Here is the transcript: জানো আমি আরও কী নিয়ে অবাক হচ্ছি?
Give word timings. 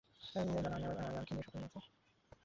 জানো 0.23 0.69
আমি 0.69 0.85
আরও 1.09 1.23
কী 1.27 1.33
নিয়ে 1.35 1.47
অবাক 1.47 1.71
হচ্ছি? 1.75 1.89